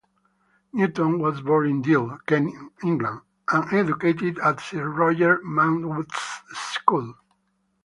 [0.73, 2.51] Newton was born in Deal, Kent,
[2.81, 6.17] England and educated at Sir Roger Manwood's
[6.53, 7.13] School.